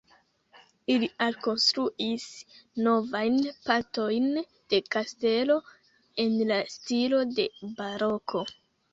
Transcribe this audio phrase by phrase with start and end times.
[0.91, 2.23] Ili alkonstruis
[2.87, 3.35] novajn
[3.67, 4.25] partojn
[4.73, 5.57] de kastelo
[6.25, 8.43] en la stilo de baroko.